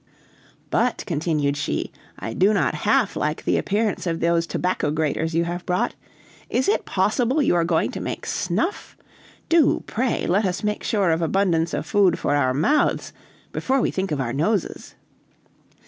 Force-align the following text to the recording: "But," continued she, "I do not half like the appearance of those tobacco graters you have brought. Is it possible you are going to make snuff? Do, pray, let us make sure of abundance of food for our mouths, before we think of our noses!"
"But," 0.71 1.03
continued 1.05 1.55
she, 1.55 1.91
"I 2.17 2.33
do 2.33 2.55
not 2.55 2.73
half 2.73 3.15
like 3.15 3.45
the 3.45 3.55
appearance 3.59 4.07
of 4.07 4.19
those 4.19 4.47
tobacco 4.47 4.89
graters 4.89 5.35
you 5.35 5.43
have 5.43 5.63
brought. 5.63 5.93
Is 6.49 6.67
it 6.67 6.85
possible 6.85 7.39
you 7.39 7.53
are 7.53 7.63
going 7.63 7.91
to 7.91 7.99
make 7.99 8.25
snuff? 8.25 8.97
Do, 9.47 9.83
pray, 9.85 10.25
let 10.25 10.43
us 10.43 10.63
make 10.63 10.81
sure 10.83 11.11
of 11.11 11.21
abundance 11.21 11.71
of 11.71 11.85
food 11.85 12.17
for 12.17 12.33
our 12.35 12.51
mouths, 12.51 13.13
before 13.51 13.79
we 13.79 13.91
think 13.91 14.11
of 14.11 14.19
our 14.19 14.33
noses!" 14.33 14.95